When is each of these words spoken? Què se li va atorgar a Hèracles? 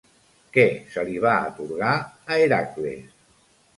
Què 0.55 0.63
se 0.93 1.03
li 1.09 1.21
va 1.27 1.35
atorgar 1.51 1.93
a 2.01 2.39
Hèracles? 2.39 3.07